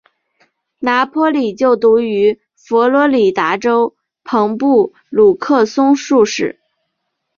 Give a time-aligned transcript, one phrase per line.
[0.79, 6.59] 拿坡里就读于佛罗里达州朋布鲁克松树市。